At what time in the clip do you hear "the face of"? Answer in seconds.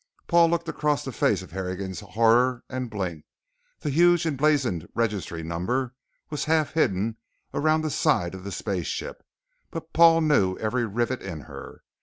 1.05-1.51